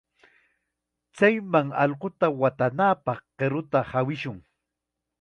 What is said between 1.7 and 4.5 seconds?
allquta watanapaq qiruta hawishun.